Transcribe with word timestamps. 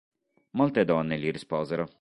Molte 0.53 0.83
donne 0.83 1.19
gli 1.19 1.29
risposero. 1.29 1.87